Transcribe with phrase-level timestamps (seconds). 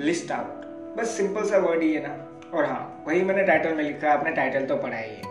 [0.00, 3.84] List out बस simple सा word ही है ना। और हाँ वही मैंने टाइटल में
[3.84, 5.22] लिखा है आपने टाइटल तो पढ़ा ही है।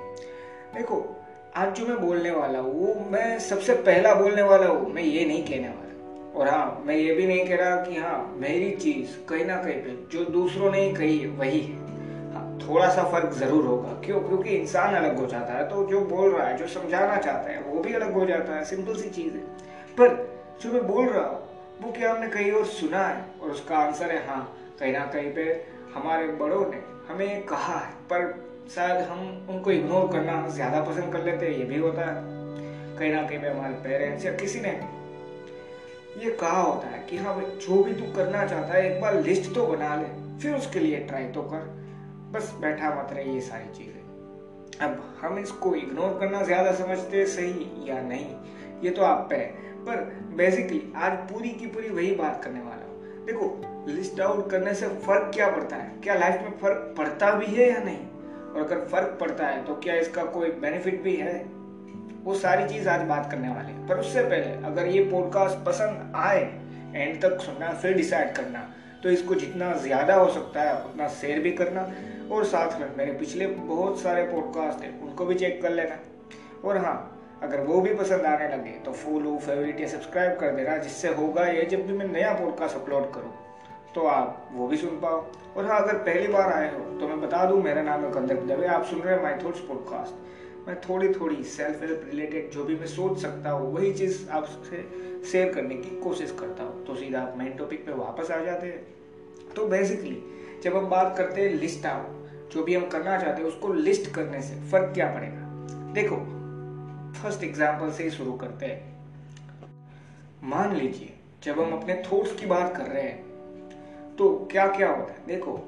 [0.75, 1.23] देखो,
[1.55, 5.25] आज जो मैं बोलने वाला हूँ, वो मैं सबसे पहला बोलने वाला हूँ, मैं ये
[5.25, 9.27] नहीं कहने वाला। और हाँ मैं ये भी नहीं कह रहा कि हाँ मेरी चीज़
[9.29, 11.77] कहीं ना कहीं पे, जो दूसरों ने कही है, वही है।
[12.33, 14.19] हाँ थोड़ा सा फ़र्क ज़रूर होगा। क्यों?
[14.19, 17.61] क्योंकि इंसान अलग हो जाता है तो जो बोल रहा है, जो समझाना चाहता है,
[17.61, 19.41] वो भी अलग हो जाता है। सिंपल सी चीज़ है।
[19.99, 23.25] पर जो मैं बोल रहा हूँ वो क्या हमने कहीं और सुना है?
[23.41, 24.43] और उसका आंसर है हाँ
[24.79, 25.43] कहीं ना कहीं पे
[25.93, 28.43] हमारे बड़ों ने हमें कहा है, पर
[28.75, 32.31] शायद हम उनको इग्नोर करना ज़्यादा पसंद कर लेते हैं, ये भी होता है।
[32.97, 34.69] कहीं ना कहीं पे हमारे पेरेंट्स या किसी ने
[36.17, 39.19] ये कहा होता है कि हाँ भाई जो भी तू करना चाहता है, एक बार
[39.21, 40.07] लिस्ट तो बना ले,
[40.39, 41.65] फिर उसके लिए ट्राई तो कर।
[42.33, 44.01] बस बैठा मत रहे ये सारी चीज़ें।
[44.81, 48.35] अब हम इसको इग्नोर करना ज़्यादा समझते सही या नहीं,
[48.83, 50.03] ये तो आप पे है। पर
[50.37, 54.87] बेसिकली आज पूरी की पूरी वही बात करने वाला हूँ। देखो लिस्ट आउट करने से
[54.99, 55.91] फ़र्क क्या पड़ता है?
[56.03, 58.05] क्या लाइफ में फ़र्क पड़ता भी है या नहीं?
[58.45, 61.33] और अगर फ़र्क पड़ता है तो क्या इसका कोई बेनिफिट भी है?
[62.23, 66.41] वो सारी चीज़ आज बात करने वाले पर उससे पहले, अगर ये पॉडकास्ट पसंद आए
[66.95, 68.69] एंड तक सुनना, फिर डिसाइड करना
[69.03, 71.81] तो इसको जितना ज़्यादा हो सकता है, उतना शेयर भी करना।
[72.31, 75.97] और साथ में मेरे पिछले बहुत सारे पॉडकास्ट हैं, उनको भी चेक कर लेना।
[76.63, 80.77] और हाँ अगर वो भी पसंद आने लगे तो फॉलो फेवरेट या सब्सक्राइब कर देना,
[80.77, 83.33] जिससे होगा ये, जब भी मैं नया पॉडकास्ट अपलोड करूँ
[83.95, 85.25] तो आप वो भी सुन पाओ।
[85.57, 88.35] और हाँ अगर पहली बार आए हो तो मैं बता दूँ, मेरा नाम है कंदर
[88.45, 92.63] दवे आप सुन रहे हैं माई थॉट्स पॉडकास्ट मैं थोड़ी थोड़ी सेल्फ हेल्प रिलेटेड जो
[92.63, 94.81] भी मैं सोच सकता हूँ, वही चीज़ आपसे
[95.31, 98.67] शेयर करने की कोशिश करता हूँ। तो सीधा आप मेन टॉपिक पे वापस आ जाते
[98.67, 100.21] हैं। तो बेसिकली
[100.63, 104.13] जब हम बात करते हैं लिस्ट आउट जो भी हम करना चाहते हैं, उसको लिस्ट
[104.15, 105.91] करने से फ़र्क क्या पड़ेगा?
[105.93, 106.15] देखो
[107.23, 108.91] फ़र्स्ट एग्ज़ाम्पल से ही शुरू करते हैं।
[110.45, 115.13] मान लीजिए, जब हम अपने थॉट्स की बात कर रहे हैं तो क्या क्या होता
[115.13, 115.25] है?
[115.27, 115.59] देखो,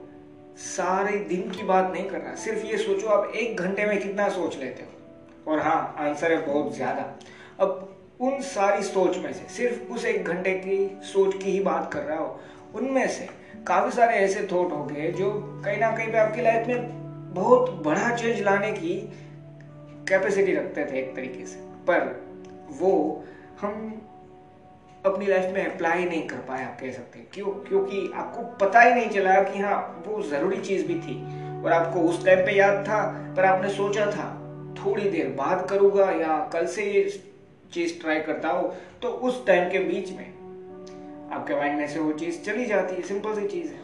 [0.58, 4.28] सारे दिन की बात नहीं कर रहा, सिर्फ़ ये सोचो आप एक घंटे में कितना
[4.30, 4.90] सोच लेते हो।
[5.46, 7.02] और हाँ आंसर है बहुत ज़्यादा।
[7.60, 11.92] अब उन सारी सोच में से, सिर्फ़ उस एक घंटे की सोच की ही बात
[11.94, 12.40] कर रहा हो,
[12.76, 13.28] उनमें से
[13.68, 15.32] काफ़ी सारे ऐसे थॉट हो गए जो
[15.66, 18.98] कहीं ना कहीं पे आपकी लाइफ में बहुत बड़ा चेंज लाने की
[20.08, 22.02] कैपेसिटी रखते थे एक तरीके से। पर
[22.72, 23.24] वो
[23.62, 24.02] हम
[25.06, 27.48] अपनी लाइफ में अप्लाई नहीं कर पाए, आप कह सकते क्यों?
[27.48, 31.18] क्योंकि आपको पता ही नहीं चला कि हाँ वो ज़रूरी चीज़ भी थी।
[31.64, 33.02] और आपको उस टाइम पे याद था,
[33.38, 34.28] पर आपने सोचा था,
[34.76, 37.04] थोड़ी देर बाद करूँगा या कल से ये
[37.74, 40.28] चीज़ ट्राई करता हो तो उस टाइम के बीच में
[41.34, 43.80] आपके माइंड में से वो चीज़ चली जाती है। सिंपल सी चीज़ है।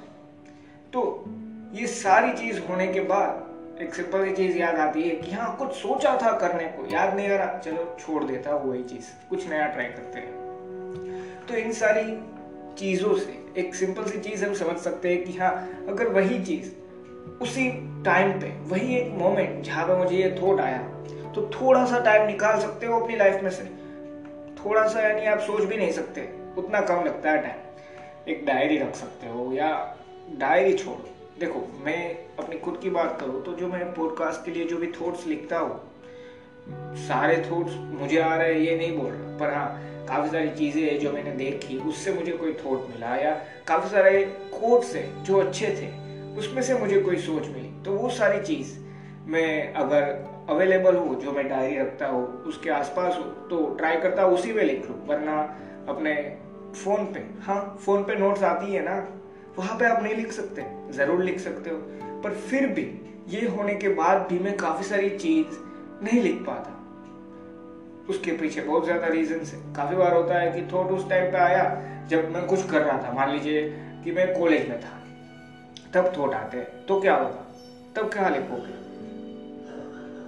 [0.94, 1.24] तो
[1.74, 3.51] ये सारी चीज़ होने के बाद
[3.82, 7.16] एक सिंपल सी चीज़ याद आती है कि हाँ कुछ सोचा था करने को, याद
[7.16, 11.72] नहीं आ रहा। चलो छोड़ देता वही चीज़, कुछ नया ट्राई करते हैं। तो इन
[11.74, 12.04] सारी
[12.78, 15.52] चीज़ों से, एक सिंपल सी चीज़ हम समझ सकते हैं कि हाँ
[15.90, 16.72] अगर वही चीज़
[17.42, 17.70] उसी
[18.06, 20.80] टाइम पे, वही एक मोमेंट जहाँ पे मुझे ये थॉट आया
[21.36, 23.64] तो थोड़ा सा टाइम निकाल सकते हो अपनी लाइफ में से।
[24.56, 26.28] थोड़ा सा यानी आप सोच भी नहीं सकते,
[26.58, 29.72] उतना कम लगता है टाइम एक डायरी रख सकते हो या
[30.38, 31.10] डायरी छोड़ो।
[31.42, 32.02] देखो, मैं
[32.40, 35.60] अपनी खुद की बात करूँ तो जो मैं पॉडकास्ट के लिए जो भी थॉट्स लिखता
[35.60, 35.80] हूँ,
[36.98, 40.82] सारे थॉट्स मुझे आ रहे हैं, ये नहीं बोल रहा। पर हाँ काफ़ी सारी चीज़ें
[40.82, 43.32] हैं जो मैंने देखी, उससे मुझे कोई थॉट मिला या
[43.68, 45.88] काफ़ी सारे कोट्स है जो अच्छे थे,
[46.38, 48.78] उसमें से मुझे कोई सोच मिली। तो वो सारी चीज़
[49.28, 50.04] मैं अगर
[50.50, 54.54] अवेलेबल हूँ, जो मैं डायरी रखता हूँ, उसके आसपास हो तो ट्राई करता हूँ, उसी
[54.54, 55.40] में लिख लूँ। वरना
[55.90, 56.14] अपने
[56.84, 58.96] फ़ोन पे हाँ फ़ोन पे नोट्स आती है ना,
[59.58, 61.78] वहाँ पे आप नहीं लिख सकते। ज़रूर लिख सकते हो।
[62.24, 62.90] पर फिर भी
[63.30, 65.58] ये होने के बाद भी मैं काफ़ी सारी चीज़
[66.04, 66.78] नहीं लिख पाता।
[68.10, 71.38] उसके पीछे बहुत ज़्यादा रीजन है। काफ़ी बार होता है कि थॉट उस टाइम पे
[71.38, 71.64] आया
[72.10, 73.62] जब मैं कुछ कर रहा था। मान लीजिए
[74.04, 74.98] कि मैं कॉलेज में था।
[75.94, 76.58] तब थॉट आते
[76.88, 77.46] तो क्या होगा
[77.96, 78.80] तब क्या लिखोगे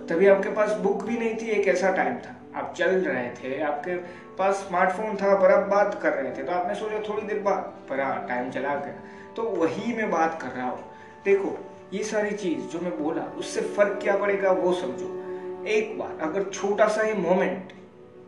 [0.08, 3.62] तभी आपके पास बुक भी नहीं थी, एक ऐसा टाइम था। आप चल रहे थे,
[3.62, 3.96] आपके
[4.38, 7.74] पास स्मार्टफ़ोन था, पर आप बात कर रहे थे। तो आपने सोचा थोड़ी देर बाद,
[7.90, 8.94] पर हाँ टाइम चला गया।
[9.36, 10.84] तो वही मैं बात कर रहा हूँ।
[11.26, 11.58] देखो,
[11.94, 16.44] ये सारी चीज़ जो मैं बोला, उससे फ़र्क क्या पड़ेगा वो समझो। एक बार अगर
[16.44, 17.74] छोटा सा ही मोमेंट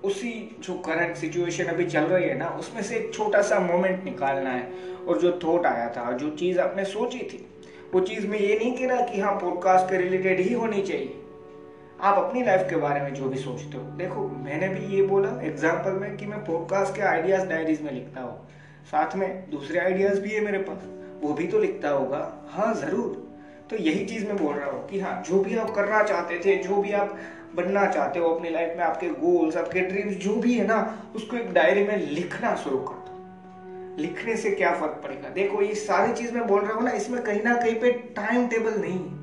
[0.05, 4.03] उसी जो करंट सिचुएशन अभी चल रही है ना, उसमें से एक छोटा सा मोमेंट
[4.03, 4.71] निकालना है।
[5.07, 7.45] और जो थॉट आया था, जो चीज़ आपने सोची थी,
[7.93, 11.21] वो चीज़ में ये नहीं कह रहा कि हाँ पॉडकास्ट के रिलेटेड ही होनी चाहिए।
[12.01, 15.29] आप अपनी लाइफ के बारे में जो भी सोचते हो। देखो, मैंने भी ये बोला
[15.43, 18.47] एग्ज़ाम्पल में कि मैं पॉडकास्ट के आइडियाज़ डायरीज में लिखता हूँ।
[18.85, 20.89] साथ में दूसरे आइडियाज़ भी है मेरे पास।
[21.23, 23.25] वो भी तो लिखता होगा। हाँ ज़रूर।
[23.69, 26.55] तो यही चीज़ मैं बोल रहा हूँ कि हाँ जो भी आप करना चाहते थे,
[26.55, 27.17] जो भी आप
[27.55, 31.37] बनना चाहते हो अपनी लाइफ में, आपके गोल्स आपके ड्रीम्स जो भी है ना, उसको
[31.37, 35.29] एक डायरी में लिखना शुरू कर दो। लिखने से क्या फ़र्क पड़ेगा?
[35.29, 38.47] देखो, ये सारी चीज़ मैं बोल रहा हूँ ना, इसमें कहीं ना कहीं पे टाइम
[38.47, 39.15] टेबल नहीं है।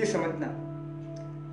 [0.00, 0.64] ये समझना।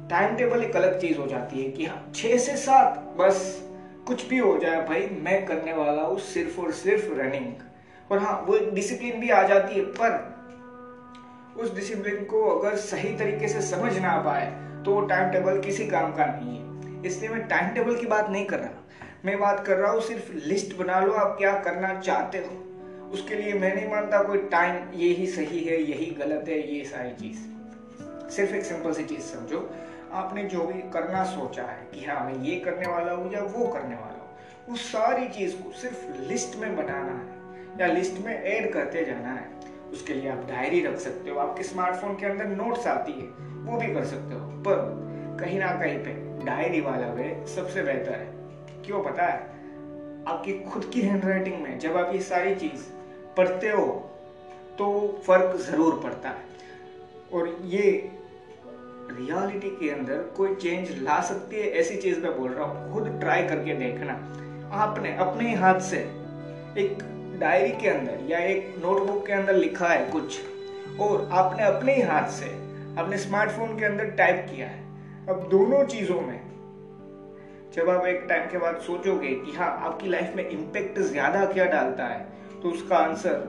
[0.09, 3.64] टाइम टेबल एक अलग चीज़ हो जाती है कि हाँ छह से सात, बस।
[4.07, 8.43] कुछ भी हो जाए भाई, मैं करने वाला हूँ सिर्फ़ और सिर्फ़ रनिंग और हाँ
[8.47, 10.33] वो डिसिप्लिन भी आ जाती है, पर
[11.61, 14.45] उस डिसिप्लिन को अगर सही तरीके से समझ ना पाए
[14.85, 18.29] तो वो टाइम टेबल किसी काम का नहीं है। इसलिए मैं टाइम टेबल की बात
[18.29, 18.83] नहीं कर रहा।
[19.25, 23.35] मैं बात कर रहा हूँ, सिर्फ़ लिस्ट बना लो, आप क्या करना चाहते हो। उसके
[23.35, 28.31] लिए मैं नहीं मानता कोई टाइम यही सही है, यही गलत है, ये सारी चीज़।
[28.31, 29.69] सिर्फ़ एक सिंपल सी चीज़ समझो।
[30.15, 33.67] आपने जो भी करना सोचा है कि हाँ मैं ये करने वाला हूँ या वो
[33.67, 38.33] करने वाला हूँ, उस सारी चीज़ को सिर्फ़ लिस्ट में बनाना है या लिस्ट में
[38.33, 39.49] ऐड करते जाना है।
[39.91, 43.27] उसके लिए आप डायरी रख सकते हो, आपके स्मार्टफ़ोन के अंदर नोट्स आती है,
[43.65, 46.13] वो भी कर सकते हो। पर कहीं ना कहीं पे
[46.45, 49.39] डायरी वाला वे सबसे बेहतर है। क्यों पता है?
[50.27, 52.89] आपकी खुद की हैंडराइटिंग में जब आप ये सारी चीज़
[53.37, 53.85] पढ़ते हो
[54.77, 54.87] तो
[55.27, 56.43] फ़र्क ज़रूर पड़ता है।
[57.33, 57.87] और ये
[59.09, 63.07] रियलिटी के अंदर कोई चेंज ला सकती है, ऐसी चीज़ मैं बोल रहा हूँ, खुद
[63.19, 64.13] ट्राई करके देखना।
[64.75, 65.97] आपने अपने हाथ से
[66.77, 66.97] एक
[67.39, 70.39] डायरी के अंदर या एक नोटबुक के अंदर लिखा है कुछ,
[70.99, 72.49] और आपने अपने ही हाथ से
[72.97, 74.83] अपने स्मार्टफ़ोन के अंदर टाइप किया है,
[75.29, 76.39] अब दोनों चीज़ों में
[77.75, 81.65] जब आप एक टाइम के बाद सोचोगे कि हाँ आपकी लाइफ में इम्पेक्ट ज़्यादा क्या
[81.65, 82.19] डालता है
[82.61, 83.43] तो उसका आंसर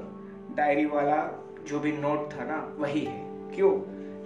[0.57, 1.19] डायरी वाला
[1.69, 3.21] जो भी नोट था ना, वही है।
[3.55, 3.71] क्यों?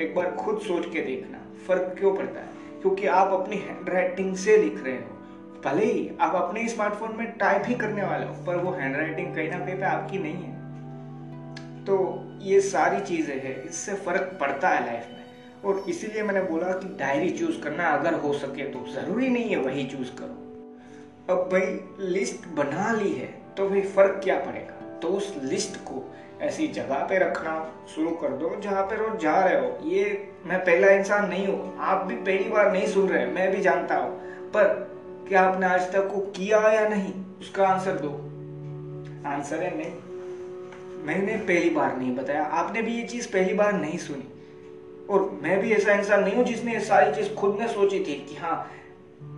[0.01, 2.49] एक बार खुद सोच के देखना, फ़र्क क्यों पड़ता है?
[2.83, 5.17] क्योंकि आप अपनी हैंड राइटिंग से लिख रहे हो।
[5.65, 9.35] भले ही आप अपने स्मार्टफ़ोन में टाइप ही करने वाले हो, पर वो हैंड राइटिंग
[9.35, 11.97] कहीं ना कहीं पे आपकी नहीं है। तो
[12.43, 15.19] ये सारी चीज़ें हैं, इससे फ़र्क पड़ता है लाइफ में।
[15.65, 19.57] और इसीलिए मैंने बोला कि डायरी चूज़ करना अगर हो सके तो ज़रूरी नहीं है
[19.57, 23.27] वही चूज़ करो। अब भाई लिस्ट बना ली है
[23.57, 24.99] तो भाई फ़र्क क्या पड़ेगा?
[24.99, 26.03] तो उस लिस्ट को
[26.41, 30.61] ऐसी जगह पे रखना शुरू कर दो जहाँ पे रोज जा रहे हो। ये मैं
[30.61, 34.21] पहला इंसान नहीं हूँ। आप भी पहली बार नहीं सुन रहे, मैं भी जानता हूँ।
[34.49, 34.91] पर
[35.29, 38.09] क्या आपने आज तक को किया या नहीं, उसका आंसर दो।
[39.29, 39.93] आंसर है नहीं।
[41.07, 44.27] मैंने पहली बार नहीं बताया। आपने भी ये चीज़ पहली बार नहीं सुनी।
[45.11, 48.27] और मैं भी ऐसा इंसान नहीं हूँ जिसने ये सारी चीज़ खुद ने सोची थी
[48.29, 48.71] कि हाँ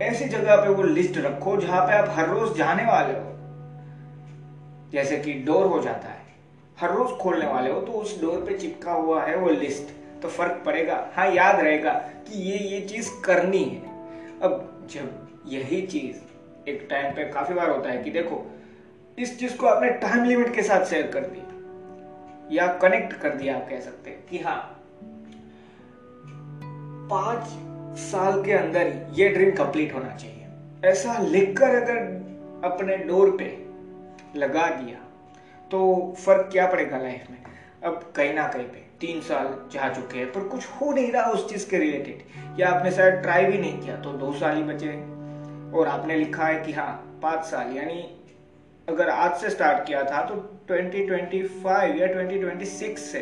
[0.01, 3.33] ऐसी जगह पे वो लिस्ट रखो जहाँ पे आप हर रोज जाने वाले हो।
[4.91, 6.22] जैसे कि डोर हो जाता है।
[6.77, 9.91] हर रोज खोलने वाले हो तो उस डोर पे चिपका हुआ है वो लिस्ट
[10.21, 11.93] तो फ़र्क पड़ेगा। हाँ याद रहेगा
[12.27, 13.91] कि ये ये चीज़ करनी है।
[14.41, 18.45] अब जब यही चीज़ एक टाइम पे काफ़ी बार होता है कि देखो,
[19.17, 23.55] इस चीज़ को आपने टाइम लिमिट के साथ शेयर कर दी या कनेक्ट कर दिया,
[23.55, 24.59] आप कह सकते हैं कि हाँ
[27.09, 30.47] पाँच साल के अंदर ये ड्रीम कंप्लीट होना चाहिए।
[30.85, 31.97] ऐसा लिखकर अगर
[32.65, 33.45] अपने डोर पे
[34.39, 35.02] लगा दिया
[35.73, 37.37] तो फ़र्क क्या पड़ेगा लाइफ में?
[37.83, 41.31] अब कहीं ना कहीं पे तीन साल जा चुके हैं, पर कुछ हो नहीं रहा
[41.31, 44.63] उस चीज़ के रिलेटेड या आपने शायद ट्राई भी नहीं किया तो दो साल ही
[44.63, 44.91] बचे।
[45.77, 47.99] और आपने लिखा है कि हाँ पाँच साल, यानी
[48.89, 50.35] अगर आज से स्टार्ट किया था तो
[50.69, 53.19] 2025 या 2026 से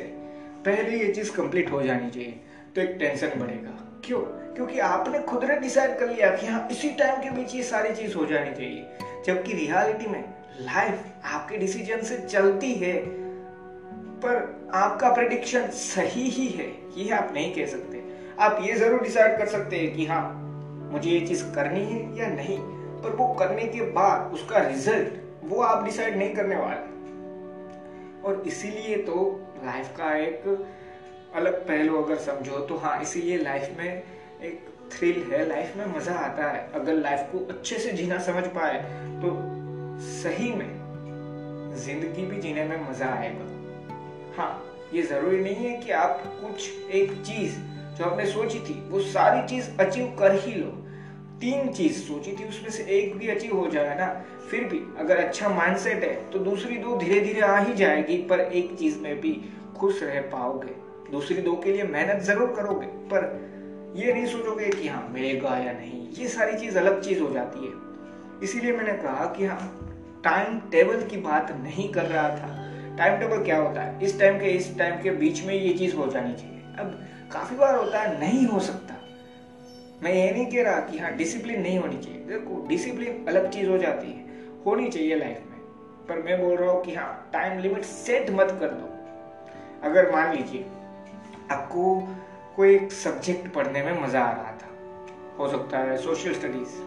[0.65, 2.39] पहले ये चीज़ कंप्लीट हो जानी चाहिए।
[2.75, 4.21] तो एक टेंशन बढ़ेगा। क्यों?
[4.55, 7.95] क्योंकि आपने खुद ने डिसाइड कर लिया कि हाँ इसी टाइम के बीच ये सारी
[7.95, 8.85] चीज़ हो जानी चाहिए।
[9.25, 10.23] जबकि रियलिटी में
[10.59, 12.93] लाइफ आपके डिसीज़न से चलती है,
[14.21, 16.67] पर आपका प्रेडिक्शन सही ही है,
[16.97, 18.03] ये आप नहीं कह सकते।
[18.39, 20.23] आप ये ज़रूर डिसाइड कर सकते हैं कि हाँ
[20.91, 22.57] मुझे ये चीज़ करनी है या नहीं,
[23.03, 26.89] पर वो करने के बाद उसका रिज़ल्ट वो आप डिसाइड नहीं करने वाले।
[28.21, 29.15] और इसीलिए तो
[29.63, 30.43] लाइफ का एक
[31.35, 34.03] अलग पहलू अगर समझो तो हाँ इसीलिए लाइफ में
[34.41, 38.43] एक थ्रिल है लाइफ में मज़ा आता है। अगर लाइफ को अच्छे से जीना समझ
[38.55, 38.77] पाए
[39.21, 39.31] तो
[40.01, 40.69] सही में
[41.77, 43.45] ज़िंदगी भी जीने में मज़ा आएगा।
[44.37, 44.51] हाँ
[44.93, 47.55] ये ज़रूरी नहीं है कि आप कुछ एक चीज़
[47.97, 50.67] जो आपने सोची थी, वो सारी चीज़ अचीव कर ही लो।
[51.41, 54.07] तीन चीज़ सोची थी, उसमें से एक भी अचीव हो जाए ना,
[54.51, 58.39] फिर भी अगर अच्छा माइंडसेट है तो दूसरी दो धीरे धीरे आ ही जाएगी, पर
[58.39, 59.33] एक चीज़ में भी
[59.77, 60.75] खुश रह पाओगे।
[61.11, 65.71] दूसरी दो के लिए मेहनत ज़रूर करोगे, पर ये नहीं सोचोगे कि हाँ मिलेगा या
[65.73, 67.73] नहीं। ये सारी चीज़ अलग चीज़ हो जाती है।
[68.43, 69.59] इसीलिए मैंने कहा कि हाँ
[70.23, 74.03] टाइम टेबल की बात नहीं कर रहा था। टाइम टेबल क्या होता है?
[74.03, 77.55] इस टाइम के, इस टाइम के बीच में ये चीज़ हो जानी चाहिए। अब काफ़ी
[77.55, 78.95] बार होता है, नहीं हो सकता।
[80.03, 83.69] मैं ये नहीं कह रहा कि हाँ डिसिप्लिन नहीं होनी चाहिए। देखो डिसिप्लिन अलग चीज़
[83.69, 84.25] हो जाती है,
[84.65, 85.59] होनी चाहिए लाइफ में।
[86.07, 88.87] पर मैं बोल रहा हूँ कि हाँ टाइम लिमिट सेट मत कर दो।
[89.89, 90.65] अगर मान लीजिए,
[91.51, 92.07] आपको
[92.55, 94.69] कोई एक सब्जेक्ट पढ़ने में मज़ा आ रहा था,
[95.39, 96.81] हो सकता है सोशल स्टडीज़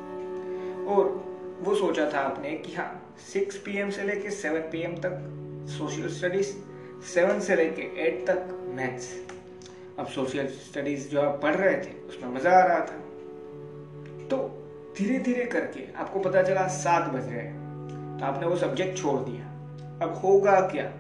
[0.88, 5.19] और वो सोचा था आपने कि हाँ सिक्स पी से लेके सेवन पी तक
[5.71, 6.53] सोशल स्टडीज़
[7.05, 9.13] सेवन से लेके एट तक मैथ्स
[9.99, 13.01] अब सोशल स्टडीज़ जो आप पढ़ रहे थे, उसमें मज़ा आ रहा था।
[14.29, 14.37] तो
[14.99, 17.43] धीरे धीरे करके आपको पता चला सात बज रहे
[18.19, 19.45] तो आपने वो सब्जेक्ट छोड़ दिया।
[20.03, 20.91] अब होगा क्या?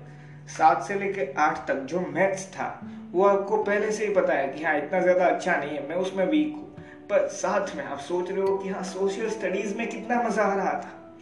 [0.48, 2.68] सात से लेके आठ तक जो मैथ्स था,
[3.12, 5.96] वो आपको पहले से ही पता है कि हाँ इतना ज़्यादा अच्छा नहीं है, मैं
[5.96, 6.73] उसमें वीक हूँ।
[7.10, 10.54] पर साथ में आप सोच रहे हो कि हाँ सोशल स्टडीज़ में कितना मज़ा आ
[10.54, 11.16] रहा था।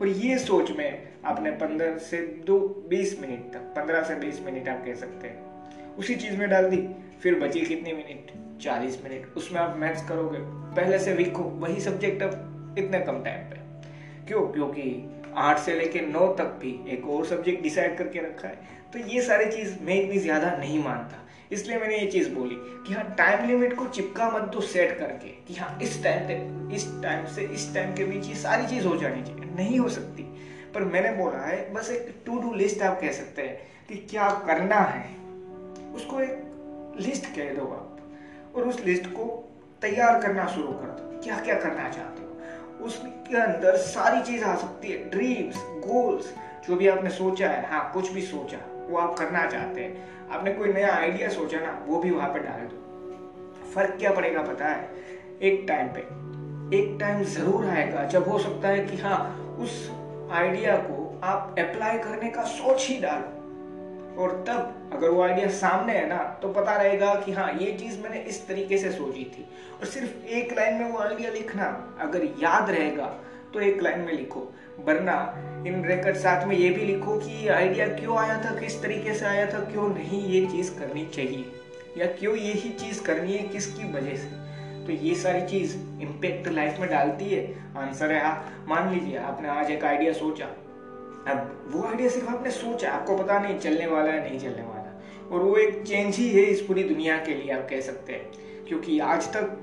[0.00, 4.68] और ये सोच में आपने पंद्रह से दो, बीस मिनट तक, पंद्रह से बीस मिनट
[4.68, 6.88] आप कह सकते हैं। उसी चीज़ में डाल दी,
[7.22, 8.32] फिर बची कितने मिनट?
[8.62, 10.38] चालीस मिनट। उसमें आप मैथ्स करोगे।
[10.76, 13.56] पहले से वीक हो वही सब्जेक्ट अब इतने कम टाइम पे।
[14.26, 14.40] क्यों?
[14.40, 18.58] क्योंकि आठ से लेके नौ तक भी एक और सब्जेक्ट डिसाइड करके रखा है।
[18.92, 22.94] तो ये सारी चीज़ मैं इतनी ज़्यादा नहीं मानता। इसलिए मैंने ये चीज़ बोली कि
[22.94, 26.86] हाँ टाइम लिमिट को चिपका मत तो सेट करके कि हाँ इस टाइम तक इस
[27.02, 30.22] टाइम से, इस टाइम के बीच ये सारी चीज़ हो जानी चाहिए। नहीं हो सकती।
[30.74, 34.28] पर मैंने बोला है, बस एक टू डू लिस्ट आप कह सकते हैं कि क्या
[34.46, 35.14] करना है।
[35.94, 37.98] उसको एक लिस्ट कह दो आप
[38.56, 42.84] और उस लिस्ट को तैयार करना शुरू कर दो। क्या क्या करना चाहते हो?
[42.84, 46.34] उसके अंदर सारी चीज़ आ सकती है। ड्रीम्स गोल्स
[46.68, 50.52] जो भी आपने सोचा है हाँ कुछ भी सोचा, वो आप करना चाहते हैं। आपने
[50.52, 54.68] कोई नया आइडिया सोचा ना, वो भी वहाँ पर डाल दो। फ़र्क क्या पड़ेगा पता
[54.68, 54.90] है?
[55.42, 56.00] एक टाइम पे।
[56.76, 59.18] एक टाइम ज़रूर आएगा, जब हो सकता है कि हाँ
[59.60, 59.90] उस
[60.32, 63.34] आइडिया को आप अप्लाई करने का सोच ही डालो।
[64.22, 68.02] और तब, अगर वो आइडिया सामने है ना तो पता रहेगा कि हाँ ये चीज़
[68.02, 69.46] मैंने इस तरीके से सोची थी।
[69.80, 71.64] और सिर्फ़ एक लाइन में वो आइडिया लिखना,
[72.00, 73.06] अगर याद रहेगा
[73.54, 74.52] तो एक लाइन में लिखो।
[74.84, 79.14] वरना इन रेकर्ड साथ में ये भी लिखो कि आइडिया क्यों आया था, किस तरीके
[79.14, 81.52] से आया था, क्यों नहीं ये चीज़ करनी चाहिए?
[81.98, 84.46] या क्यों यही चीज़ करनी है, किसकी वजह से?
[84.86, 89.48] तो ये सारी चीज़ इम्पेक्ट लाइफ में डालती है। आंसर है हाँ मान लीजिए आपने
[89.48, 90.44] आज एक आइडिया सोचा।
[91.28, 95.02] अब वो आइडिया सिर्फ़ आपने सोचा, आपको पता नहीं चलने वाला है, नहीं चलने वाला।
[95.32, 98.30] और वो एक चेंज ही है इस पूरी दुनिया के लिए, आप कह सकते हैं।
[98.68, 99.58] क्योंकि आज तक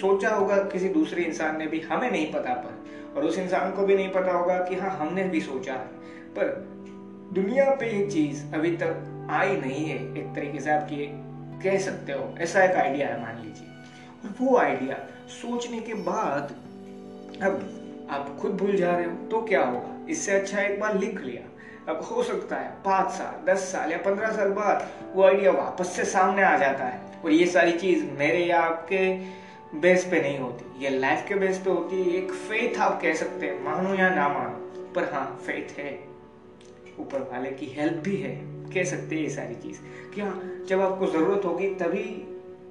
[0.00, 2.80] सोचा होगा किसी दूसरे इंसान ने भी, हमें नहीं पता पर।
[3.16, 5.86] और उस इंसान को भी नहीं पता होगा कि हाँ हमने भी सोचा है।
[6.38, 6.46] पर
[7.32, 11.06] दुनिया पे एक चीज़ अभी तक आई नहीं है, एक तरीके से आप ये
[11.62, 13.66] कह सकते हो। ऐसा एक आइडिया है, मान लीजिए।
[14.40, 14.96] वो आइडिया
[15.28, 16.54] सोचने के बाद
[17.42, 20.06] अब आप खुद भूल जा रहे हो तो क्या होगा?
[20.10, 21.46] इससे अच्छा एक बार लिख लिया।
[21.92, 25.92] अब हो सकता है पाँच साल, दस साल या पंद्रह साल बाद वो आइडिया वापस
[25.92, 29.00] से सामने आ जाता है। और ये सारी चीज़ मेरे या आपके
[29.74, 33.14] बेस पे नहीं होती। ये लाइफ के बेस पे होती है, एक फेथ आप कह
[33.14, 36.00] सकते हैं, मानो या ना मानो। पर हाँ फेथ है।
[37.00, 38.34] ऊपर वाले की हेल्प भी है।
[38.74, 39.78] कह सकते हैं ये सारी चीज़।
[40.14, 40.34] क्या
[40.68, 42.26] जब आपको ज़रूरत होगी, तभी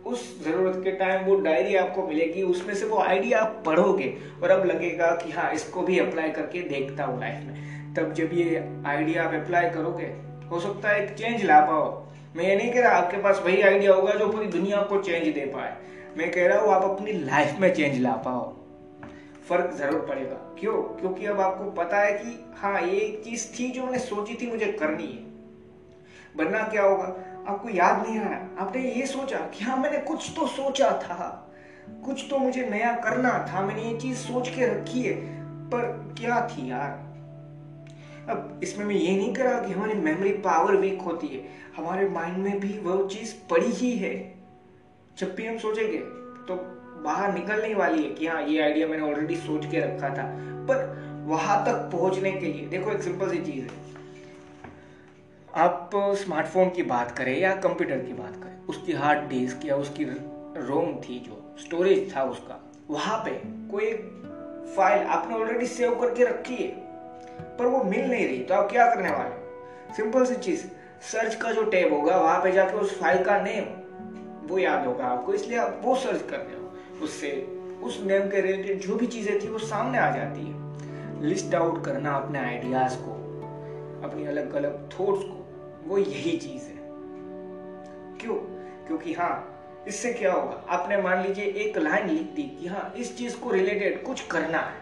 [0.06, 4.50] उस ज़रूरत के टाइम वो डायरी आपको मिलेगी, उसमें से वो आइडिया आप पढ़ोगे और
[4.50, 8.70] अब लगेगा कि हाँ इसको भी अप्लाई करके देखता हूँ लाइफ में। तब जब ये
[8.86, 10.16] आइडिया आप अप्लाई करोगे,
[10.52, 13.62] हो सकता है एक चेंज ला पाओ। मैं ये नहीं कह रहा आपके पास वही
[13.62, 15.76] आइडिया होगा जो पूरी दुनिया को चेंज दे पाए।
[16.18, 18.56] मैं कह रहा हूँ, आप अपनी लाइफ में चेंज ला पाओ।
[19.50, 20.74] फ़र्क ज़रूर पड़ेगा। क्यों?
[20.74, 24.52] क्योंकि अब आपको पता है कि हाँ ये एक चीज़ थी जो मैंने सोची थी,
[24.52, 25.30] मुझे करनी है।
[26.38, 27.04] वरना क्या होगा?
[27.48, 28.66] आपको याद नहीं आ रहा?
[28.66, 31.54] आपने ये सोचा कि हाँ मैंने कुछ तो सोचा था।
[32.06, 36.48] कुछ तो मुझे नया करना था। मैंने ये चीज़ सोच के रखी है। पर क्या
[36.48, 37.10] थी यार?
[38.30, 41.44] अब इसमें मैं ये नहीं करा कि हमारी मेमोरी पावर वीक होती है।
[41.78, 44.39] हमारे माइंड में भी वो चीज़ पड़ी ही है।
[45.20, 45.98] जब भी हम सोचेंगे
[46.48, 46.56] तो
[47.04, 50.24] बाहर निकलने वाली है कि हाँ ये आइडिया मैंने ऑलरेडी सोच के रखा था।
[50.68, 50.84] पर
[51.28, 53.88] वहाँ तक पहुँचने के लिए, देखो एक सिंपल सी चीज़ है।
[55.58, 60.04] आप स्मार्टफ़ोन की बात करें या कंप्यूटर की बात करें, उसकी हार्ड डिस्क या उसकी
[60.04, 62.60] रोम थी जो स्टोरेज था उसका,
[62.90, 63.32] वहाँ पे
[63.72, 63.92] कोई
[64.76, 66.70] फ़ाइल आपने ऑलरेडी सेव करके रखी है,
[67.58, 69.94] पर वो मिल नहीं रही तो आप क्या करने वाले?
[69.96, 70.66] सिंपल सी चीज़
[71.04, 73.66] सर्च का जो टैब होगा, वहाँ पे जाके उस फ़ाइल का नेम
[74.50, 77.32] वो याद होगा आपको, इसलिए आप वो सर्च कर रहे हो उससे।
[77.84, 81.84] उस नेम के रिलेटेड जो भी चीज़ें थी वो सामने आ जाती है। लिस्ट आउट
[81.86, 83.12] करना अपने आइडियाज़ को,
[84.08, 85.46] अपनी अलग अलग थॉट्स को,
[85.86, 86.78] वो यही चीज़ है।
[88.18, 88.36] क्यों?
[88.88, 89.56] क्योंकि हाँ
[89.88, 90.64] इससे क्या होगा?
[90.70, 94.58] आपने मान लीजिए एक लाइन लिख दी कि हाँ इस चीज़ को रिलेटेड कुछ करना
[94.58, 94.78] है।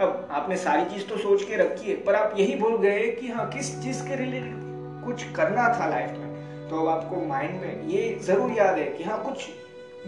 [0.00, 3.28] अब आपने सारी चीज़ तो सोच के रखी है, पर आप यही भूल गए कि
[3.28, 6.29] हाँ किस चीज़ के रिलेटेड कुछ करना था लाइफ में?
[6.70, 9.48] तो आपको माइंड में ये ज़रूर याद है कि हाँ कुछ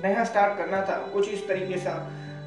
[0.04, 1.90] नया स्टार्ट करना था, कुछ इस तरीके से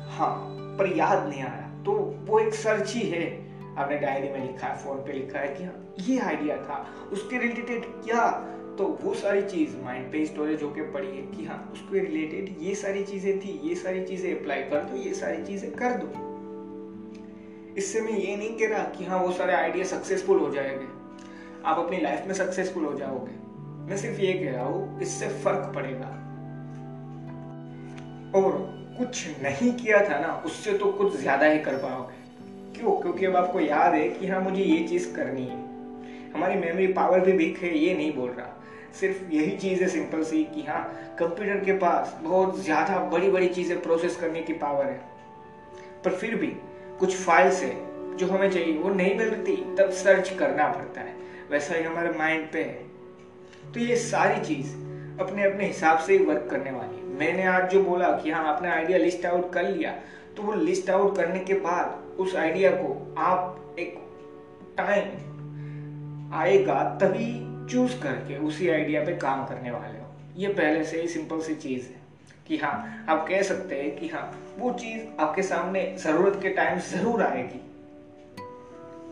[0.09, 0.35] हाँ
[0.79, 1.91] पर याद नहीं आया। तो
[2.25, 3.25] वो एक सर्च ही है।
[3.77, 7.37] आपने डायरी में लिखा है फ़ोन पे लिखा है कि हाँ ये आइडिया था, उसके
[7.37, 8.29] रिलेटेड क्या?
[8.77, 12.75] तो वो सारी चीज़ माइंड पे स्टोरेज होके पड़ी है कि हाँ उसके रिलेटेड ये
[12.75, 16.07] सारी चीज़ें थी, ये सारी चीज़ें अप्लाई कर दो, ये सारी चीज़ें कर दो।
[17.77, 20.87] इससे मैं ये नहीं कह रहा कि हाँ वो सारे आइडिया सक्सेसफुल हो जाएँगे।
[21.65, 23.44] आप अपनी लाइफ में सक्सेसफुल हो जाओगे।
[23.85, 26.07] मैं सिर्फ़ ये कह रहा हूँ, इससे फ़र्क पड़ेगा।
[28.39, 28.51] और
[28.97, 32.23] कुछ नहीं किया था ना, उससे तो कुछ ज़्यादा ही कर पाओगे।
[32.79, 32.91] क्यों?
[32.91, 35.57] क्योंकि अब आपको याद है कि हाँ मुझे ये चीज़ करनी है।
[36.33, 38.61] हमारी मेमोरी पावर भी वीक है, ये नहीं बोल रहा।
[38.99, 43.47] सिर्फ़ यही चीज़ है सिंपल सी कि हाँ कंप्यूटर के पास बहुत ज़्यादा बड़ी बड़ी
[43.47, 45.01] चीज़ें प्रोसेस करने की पावर है।
[46.05, 46.47] पर फिर भी
[46.99, 47.75] कुछ फाइल्स है
[48.17, 51.15] जो हमें चाहिए, वो नहीं मिलती, तब सर्च करना पड़ता है।
[51.51, 52.94] वैसा ही हमारे माइंड पे है।
[53.75, 54.67] तो ये सारी चीज़
[55.21, 58.69] अपने अपने हिसाब से वर्क करने वाली है। मैंने आज जो बोला कि हाँ आपने
[58.69, 59.91] आइडिया लिस्ट आउट कर लिया
[60.37, 63.97] तो वो लिस्ट आउट करने के बाद उस आइडिया को आप एक
[64.77, 67.27] टाइम आएगा तभी
[67.71, 71.55] चूज़ करके उसी आइडिया पे काम करने वाले हो। ये पहले से ही सिंपल सी
[71.57, 72.03] चीज़ है
[72.47, 76.79] कि हाँ आप कह सकते हैं कि हाँ वो चीज़ आपके सामने ज़रूरत के टाइम
[76.91, 77.61] ज़रूर आएगी।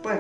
[0.06, 0.16] पर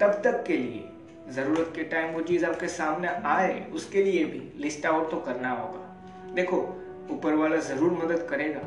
[0.00, 0.88] तब तक के लिए
[1.28, 5.50] ज़रूरत के टाइम वो चीज़ आपके सामने आए, उसके लिए भी लिस्ट आउट तो करना
[5.50, 5.80] होगा।
[6.34, 6.56] देखो,
[7.10, 8.60] ऊपर वाला ज़रूर मदद करेगा।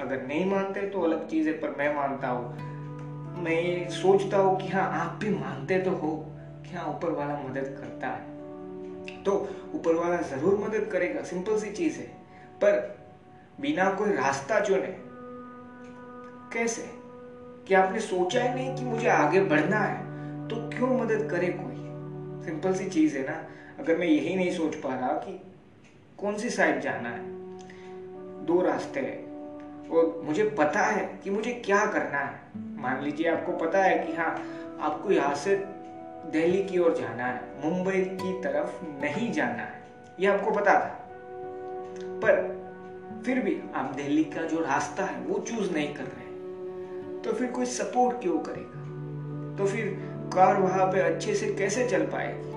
[0.00, 2.70] अगर नहीं मानते तो अलग चीज़ है, पर मैं मानता हूँ।
[3.42, 6.26] मैं सोचता हूँ कि हाँ आप भी मानते तो हो
[6.66, 9.32] कि हाँ ऊपर वाला मदद करता है। तो
[9.74, 12.06] ऊपर वाला ज़रूर मदद करेगा सिंपल सी चीज़ है।
[12.56, 13.00] पर
[13.60, 14.94] बिना कोई रास्ता चुने,
[16.52, 16.82] कैसे?
[17.68, 20.10] कि आपने सोचा ही नहीं कि मुझे आगे बढ़ना है?
[20.48, 21.69] तो क्यों मदद करे कोई?
[22.44, 23.44] सिंपल सी चीज़ है ना,
[23.78, 25.40] अगर मैं यही नहीं सोच पा रहा कि
[26.18, 27.24] कौन सी साइड जाना है,
[28.46, 32.38] दो रास्ते हैं, और मुझे पता है कि मुझे क्या करना है।
[32.82, 34.30] मान लीजिए आपको पता है कि हाँ
[34.80, 35.56] आपको यहाँ से
[36.32, 39.82] दिल्ली की ओर जाना है, मुंबई की तरफ़ नहीं जाना है,
[40.20, 40.98] ये आपको पता था।
[42.22, 42.58] पर
[43.26, 46.28] फिर भी आप दिल्ली का जो रास्ता है, वो चूज़ नहीं कर रहे
[47.22, 49.56] तो फिर कोई सपोर्ट क्यों करेगा?
[49.56, 52.50] तो फिर कार वहाँ पे अच्छे से कैसे चल पाएगी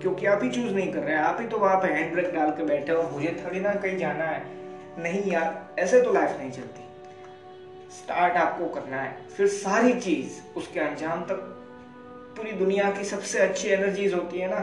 [0.00, 2.34] क्योंकि आप ही चूज़ नहीं कर रहे हैं आप ही तो वहाँ पे हैंड ब्रेक
[2.34, 4.42] डाल के बैठे हो। मुझे थोड़ी ना कहीं जाना है।
[4.98, 6.80] नहीं यार, ऐसे तो लाइफ नहीं चलती।
[7.92, 11.62] स्टार्ट आपको करना है। फिर सारी चीज़ उसके अंजाम तक।
[12.36, 14.58] पूरी दुनिया की सबसे अच्छी एनर्जीज होती है ना।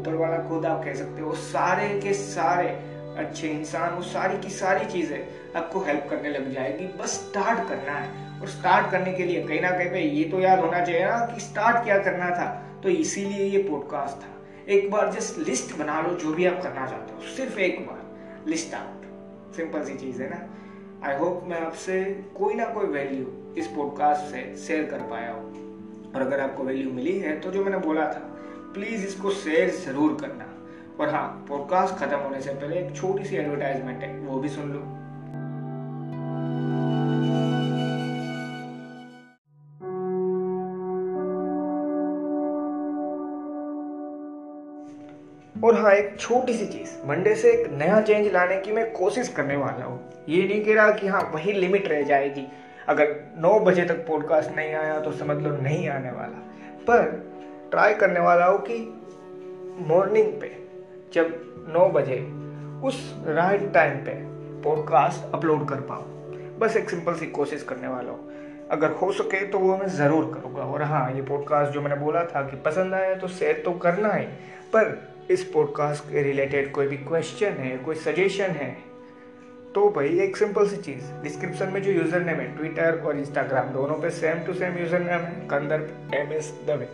[0.00, 2.68] ऊपर वाला खुद आप कह सकते हो सारे के सारे
[3.18, 7.92] अच्छे इंसान, वो सारी की सारी चीज़ें आपको हेल्प करने लग जाएगी। बस स्टार्ट करना
[7.92, 11.04] है। और स्टार्ट करने के लिए कहीं ना कहीं पे ये तो याद होना चाहिए
[11.04, 12.46] ना कि स्टार्ट क्या करना था।
[12.82, 16.86] तो इसीलिए ये पॉडकास्ट था। एक बार जस्ट लिस्ट बना लो, जो भी आप करना
[16.86, 21.60] चाहते हो। सिर्फ़ एक बार। लिस्ट आउट सिंपल सी चीज़ है ना। आई होप मैं
[21.60, 22.02] आपसे
[22.36, 26.92] कोई ना कोई वैल्यू इस पॉडकास्ट से शेयर कर पाया हूँ। और अगर आपको वैल्यू
[26.92, 28.26] मिली है तो जो मैंने बोला था
[28.74, 30.46] प्लीज़ इसको शेयर ज़रूर करना।
[31.00, 34.72] और हाँ पॉडकास्ट खत्म होने से पहले एक छोटी सी एडवर्टाइजमेंट है, वो भी सुन
[34.72, 34.99] लो।
[45.80, 49.56] हाँ एक छोटी सी चीज़। मंडे से एक नया चेंज लाने की मैं कोशिश करने
[49.56, 52.46] वाला हूँ। ये नहीं कह रहा कि हाँ वही लिमिट रह जाएगी।
[52.88, 56.38] अगर 9 बजे तक पॉडकास्ट नहीं आया तो समझ लो नहीं आने वाला।
[56.88, 57.04] पर
[57.70, 58.78] ट्राई करने वाला हूँ कि
[59.86, 60.56] मॉर्निंग पे,
[61.12, 61.34] जब
[61.68, 62.18] 9 बजे,
[62.84, 64.14] उस राइट टाइम पे
[64.62, 68.28] पॉडकास्ट अपलोड कर पाऊँ। बस एक सिंपल सी कोशिश करने वाला हूँ।
[68.70, 72.24] अगर हो सके तो वो मैं ज़रूर करूँगा। और हाँ ये पॉडकास्ट जो मैंने बोला
[72.24, 74.26] था कि पसंद आया तो शेयर तो करना है।
[74.74, 78.70] पर इस पॉडकास्ट के रिलेटेड कोई भी क्वेश्चन है, कोई सजेशन है
[79.74, 83.68] तो भाई एक सिंपल सी चीज़ डिस्क्रिप्शन में जो यूज़र नेम है ट्विटर और इंस्टाग्राम
[83.72, 86.88] दोनों पे same to same user name है कंदर एम एस दवे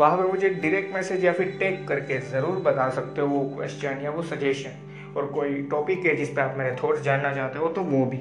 [0.00, 4.00] वहाँ पर मुझे डायरेक्ट मैसेज या फिर टेक करके ज़रूर बता सकते हो वो क्वेश्चन
[4.02, 7.68] या वो सजेशन और कोई टॉपिक है जिस पर आप मेरे थॉट्स जानना चाहते हो
[7.68, 8.20] तो वो भी।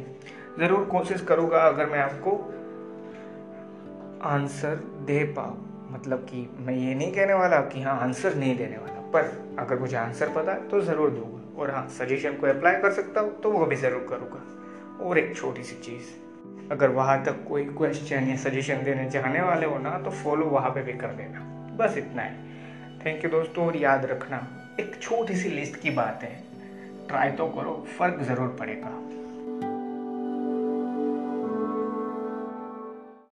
[0.59, 2.31] ज़रूर कोशिश करूँगा अगर मैं आपको
[4.29, 4.75] आंसर
[5.07, 8.96] दे पाऊँ मतलब कि मैं ये नहीं कहने वाला कि हाँ आंसर नहीं देने वाला।
[9.13, 12.91] पर अगर मुझे आंसर पता है तो ज़रूर दूँगा। और हाँ सजेशन को अप्लाई कर
[12.91, 17.43] सकता हूँ तो वो भी ज़रूर करूँगा। और एक छोटी सी चीज़, अगर वहाँ तक
[17.47, 21.13] कोई क्वेश्चन या सजेशन देने चाहने वाले हो ना तो फॉलो वहाँ पे भी कर
[21.13, 21.39] देना।
[21.77, 24.37] बस इतना ही। थैंक यू दोस्तों, और याद रखना,
[24.79, 26.35] एक छोटी सी लिस्ट की बात। है
[27.07, 28.89] ट्राई तो करो, फ़र्क ज़रूर पड़ेगा।